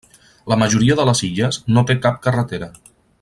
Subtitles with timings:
[0.53, 2.75] La majoria de les illes no té cap carretera.